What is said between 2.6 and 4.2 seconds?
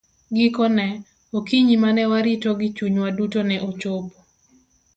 chunywa duto ne ochopo.